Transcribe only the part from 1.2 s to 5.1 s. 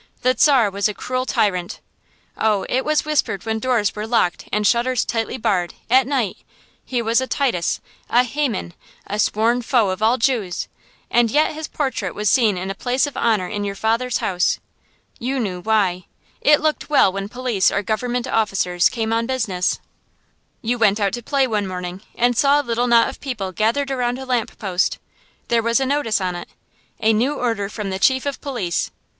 tyrant, oh, it was whispered when doors were locked and shutters